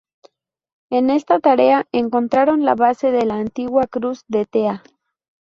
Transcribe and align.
En 0.89 1.11
esta 1.11 1.37
tarea 1.39 1.85
encontraron 1.91 2.65
la 2.65 2.73
base 2.73 3.11
de 3.11 3.23
la 3.23 3.35
antigua 3.35 3.85
Cruz 3.85 4.23
de 4.27 4.47
tea. 4.47 4.81